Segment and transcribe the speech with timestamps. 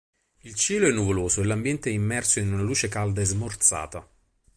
[0.39, 4.09] Il cielo è nuvoloso e l'ambiente è immerso in una luce calda e smorzata.